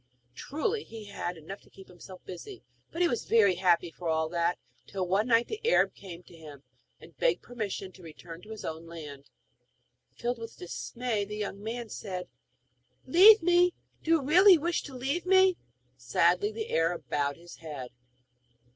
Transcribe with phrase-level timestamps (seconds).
[0.33, 4.29] Truly, he had enough to keep him busy; but he was very happy for all
[4.29, 6.63] that, till, one night, the Arab came to him,
[6.99, 9.29] and begged permission to return to his own land.
[10.15, 12.27] Filled with dismay the young man said:
[13.05, 13.75] 'Leave me!
[14.01, 15.55] Do you really wish to leave me?'
[15.97, 17.91] Sadly the Arab bowed his head.